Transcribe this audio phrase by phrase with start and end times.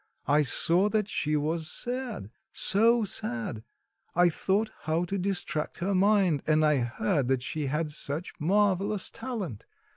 [0.25, 3.61] I saw that she was sad, so sad;
[4.15, 9.11] I thought how to distract her mind and I heard that she had such marvellous
[9.11, 9.67] talent!